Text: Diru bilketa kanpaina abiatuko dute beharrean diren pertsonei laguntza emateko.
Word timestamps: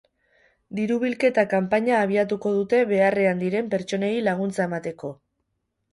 Diru 0.79 0.95
bilketa 1.03 1.43
kanpaina 1.51 1.99
abiatuko 2.05 2.55
dute 2.55 2.79
beharrean 2.95 3.45
diren 3.47 3.69
pertsonei 3.75 4.13
laguntza 4.31 4.71
emateko. 4.71 5.17